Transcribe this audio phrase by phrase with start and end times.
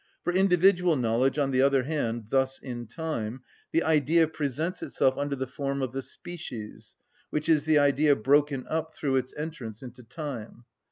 [0.23, 5.35] For individual knowledge, on the other hand, thus in time, the Idea presents itself under
[5.35, 6.95] the form of the species,
[7.29, 10.63] which is the Idea broken up through its entrance into time.